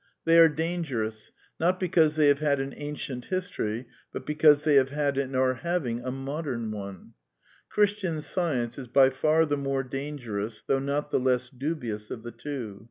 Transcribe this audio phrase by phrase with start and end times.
[0.00, 4.76] ^^ They are dangerous, not because they have had an ancient history, but because they
[4.76, 7.12] have had and are having a modem one.
[7.68, 12.32] Christian Science is by far the more dangerous^ though not the less dubious, of the
[12.32, 12.88] two.